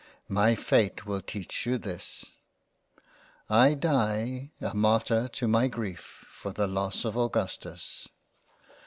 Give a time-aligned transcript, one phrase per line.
[0.41, 2.25] My fate will teach you this..
[3.51, 8.07] I die a Martyr to my greif for the loss of Augustus.